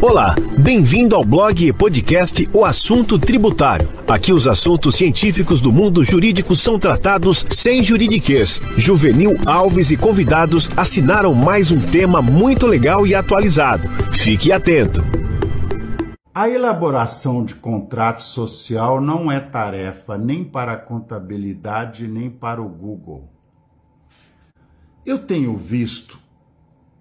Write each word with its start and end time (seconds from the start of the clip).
Olá, 0.00 0.32
bem-vindo 0.56 1.16
ao 1.16 1.24
blog 1.24 1.66
e 1.66 1.72
podcast 1.72 2.48
O 2.52 2.64
Assunto 2.64 3.18
Tributário. 3.18 3.88
Aqui 4.06 4.32
os 4.32 4.46
assuntos 4.46 4.94
científicos 4.94 5.60
do 5.60 5.72
mundo 5.72 6.04
jurídico 6.04 6.54
são 6.54 6.78
tratados 6.78 7.44
sem 7.50 7.82
juridiquês. 7.82 8.60
Juvenil 8.76 9.34
Alves 9.44 9.90
e 9.90 9.96
convidados 9.96 10.70
assinaram 10.76 11.34
mais 11.34 11.72
um 11.72 11.80
tema 11.80 12.22
muito 12.22 12.64
legal 12.64 13.08
e 13.08 13.12
atualizado. 13.12 13.88
Fique 14.12 14.52
atento. 14.52 15.02
A 16.32 16.48
elaboração 16.48 17.44
de 17.44 17.56
contrato 17.56 18.22
social 18.22 19.00
não 19.00 19.32
é 19.32 19.40
tarefa 19.40 20.16
nem 20.16 20.44
para 20.44 20.74
a 20.74 20.78
contabilidade 20.78 22.06
nem 22.06 22.30
para 22.30 22.62
o 22.62 22.68
Google. 22.68 23.28
Eu 25.04 25.18
tenho 25.18 25.56
visto 25.56 26.20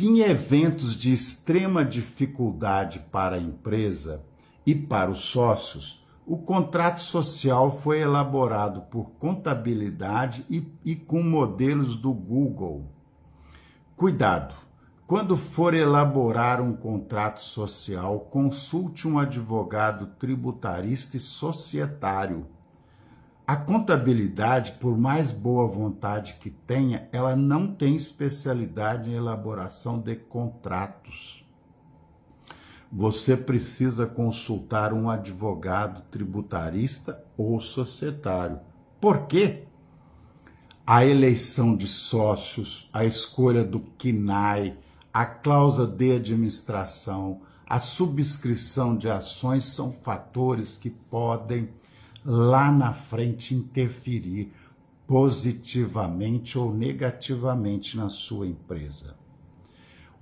que 0.00 0.08
em 0.08 0.20
eventos 0.20 0.96
de 0.96 1.12
extrema 1.12 1.84
dificuldade 1.84 3.00
para 3.12 3.36
a 3.36 3.38
empresa 3.38 4.24
e 4.64 4.74
para 4.74 5.10
os 5.10 5.26
sócios, 5.26 6.02
o 6.26 6.38
contrato 6.38 7.02
social 7.02 7.70
foi 7.70 8.00
elaborado 8.00 8.80
por 8.90 9.10
contabilidade 9.18 10.42
e, 10.48 10.66
e 10.82 10.96
com 10.96 11.22
modelos 11.22 11.96
do 11.96 12.14
Google. 12.14 12.86
Cuidado! 13.94 14.54
Quando 15.06 15.36
for 15.36 15.74
elaborar 15.74 16.62
um 16.62 16.72
contrato 16.72 17.40
social, 17.40 18.20
consulte 18.20 19.06
um 19.06 19.18
advogado 19.18 20.06
tributarista 20.18 21.18
e 21.18 21.20
societário 21.20 22.46
a 23.50 23.56
contabilidade, 23.56 24.74
por 24.78 24.96
mais 24.96 25.32
boa 25.32 25.66
vontade 25.66 26.34
que 26.34 26.50
tenha, 26.50 27.08
ela 27.10 27.34
não 27.34 27.66
tem 27.66 27.96
especialidade 27.96 29.10
em 29.10 29.14
elaboração 29.14 29.98
de 29.98 30.14
contratos. 30.14 31.44
Você 32.92 33.36
precisa 33.36 34.06
consultar 34.06 34.92
um 34.92 35.10
advogado 35.10 36.02
tributarista 36.12 37.24
ou 37.36 37.60
societário. 37.60 38.60
Por 39.00 39.26
quê? 39.26 39.64
A 40.86 41.04
eleição 41.04 41.76
de 41.76 41.88
sócios, 41.88 42.88
a 42.92 43.04
escolha 43.04 43.64
do 43.64 43.80
KINAI, 43.80 44.78
a 45.12 45.26
cláusula 45.26 45.88
de 45.88 46.12
administração, 46.12 47.40
a 47.66 47.80
subscrição 47.80 48.96
de 48.96 49.10
ações 49.10 49.64
são 49.64 49.90
fatores 49.90 50.78
que 50.78 50.88
podem 50.88 51.68
lá 52.24 52.70
na 52.70 52.92
frente 52.92 53.54
interferir 53.54 54.52
positivamente 55.06 56.58
ou 56.58 56.72
negativamente 56.72 57.96
na 57.96 58.08
sua 58.08 58.46
empresa. 58.46 59.16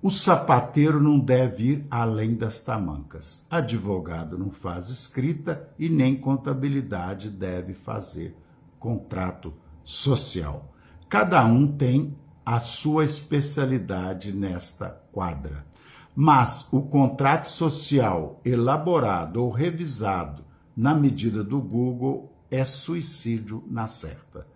O 0.01 0.11
sapateiro 0.11 1.03
não 1.03 1.19
deve 1.19 1.65
ir 1.65 1.87
além 1.91 2.37
das 2.37 2.61
tamancas. 2.61 3.45
Advogado 3.51 4.39
não 4.39 4.51
faz 4.51 4.89
escrita 4.89 5.69
e 5.79 5.89
nem 5.89 6.15
contabilidade 6.15 7.29
deve 7.29 7.75
fazer 7.75 8.37
contrato 8.79 9.53
social. 9.83 10.73
Cada 11.09 11.45
um 11.45 11.67
tem 11.67 12.17
a 12.47 12.61
sua 12.61 13.05
especialidade 13.05 14.33
nesta 14.33 14.89
quadra. 15.13 15.67
Mas 16.15 16.67
o 16.73 16.81
contrato 16.83 17.47
social 17.47 18.41
elaborado 18.45 19.45
ou 19.45 19.51
revisado 19.51 20.48
na 20.79 20.95
medida 20.95 21.43
do 21.43 21.61
Google, 21.61 22.33
é 22.49 22.65
suicídio 22.65 23.65
na 23.69 23.89
certa. 23.89 24.47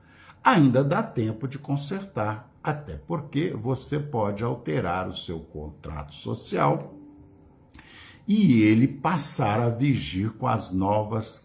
Ainda 0.45 0.85
dá 0.85 1.03
tempo 1.03 1.49
de 1.49 1.59
consertar, 1.59 2.49
até 2.63 2.97
porque 2.97 3.51
você 3.51 3.99
pode 3.99 4.45
alterar 4.45 5.09
o 5.09 5.17
seu 5.17 5.41
contrato 5.41 6.15
social 6.15 6.95
e 8.27 8.63
ele 8.63 8.87
passar 8.87 9.59
a 9.59 9.69
vigir 9.69 10.31
com 10.35 10.47
as 10.47 10.71
novas 10.71 11.45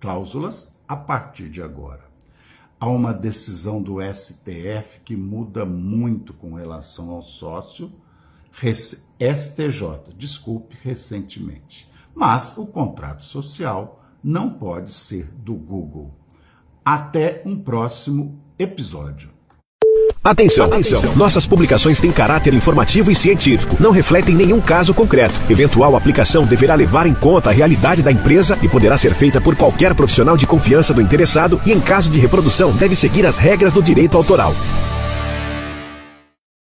cláusulas 0.00 0.76
a 0.88 0.96
partir 0.96 1.48
de 1.48 1.62
agora. 1.62 2.02
Há 2.80 2.88
uma 2.88 3.14
decisão 3.14 3.80
do 3.80 3.98
STF 4.02 5.02
que 5.04 5.14
muda 5.14 5.64
muito 5.64 6.34
com 6.34 6.54
relação 6.54 7.10
ao 7.10 7.22
sócio, 7.22 7.92
STJ, 8.60 10.12
desculpe, 10.16 10.76
recentemente. 10.82 11.93
Mas 12.14 12.56
o 12.56 12.66
contrato 12.66 13.24
social 13.24 14.02
não 14.22 14.50
pode 14.50 14.90
ser 14.92 15.28
do 15.36 15.54
Google. 15.54 16.14
Até 16.84 17.42
um 17.44 17.58
próximo 17.58 18.40
episódio. 18.58 19.34
Atenção, 20.22 20.64
atenção! 20.64 21.02
Nossas 21.16 21.46
publicações 21.46 22.00
têm 22.00 22.10
caráter 22.10 22.54
informativo 22.54 23.10
e 23.10 23.14
científico, 23.14 23.76
não 23.78 23.90
refletem 23.90 24.34
nenhum 24.34 24.58
caso 24.58 24.94
concreto. 24.94 25.34
Eventual 25.50 25.94
aplicação 25.96 26.46
deverá 26.46 26.74
levar 26.74 27.06
em 27.06 27.12
conta 27.12 27.50
a 27.50 27.52
realidade 27.52 28.02
da 28.02 28.10
empresa 28.10 28.58
e 28.62 28.68
poderá 28.68 28.96
ser 28.96 29.12
feita 29.12 29.38
por 29.38 29.54
qualquer 29.54 29.94
profissional 29.94 30.34
de 30.34 30.46
confiança 30.46 30.94
do 30.94 31.02
interessado 31.02 31.60
e, 31.66 31.72
em 31.72 31.80
caso 31.80 32.10
de 32.10 32.18
reprodução, 32.18 32.72
deve 32.72 32.96
seguir 32.96 33.26
as 33.26 33.36
regras 33.36 33.74
do 33.74 33.82
direito 33.82 34.16
autoral. 34.16 34.54